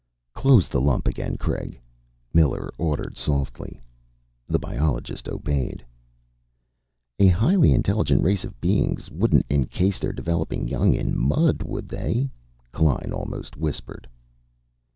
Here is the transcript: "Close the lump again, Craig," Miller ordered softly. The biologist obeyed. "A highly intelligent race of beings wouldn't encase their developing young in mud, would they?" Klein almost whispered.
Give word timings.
"Close 0.33 0.67
the 0.67 0.81
lump 0.81 1.07
again, 1.07 1.37
Craig," 1.37 1.79
Miller 2.33 2.73
ordered 2.79 3.15
softly. 3.17 3.79
The 4.47 4.57
biologist 4.57 5.29
obeyed. 5.29 5.85
"A 7.19 7.27
highly 7.27 7.71
intelligent 7.71 8.23
race 8.23 8.43
of 8.43 8.59
beings 8.59 9.11
wouldn't 9.11 9.45
encase 9.47 9.99
their 9.99 10.11
developing 10.11 10.67
young 10.67 10.95
in 10.95 11.15
mud, 11.15 11.61
would 11.61 11.87
they?" 11.87 12.31
Klein 12.71 13.11
almost 13.13 13.55
whispered. 13.57 14.09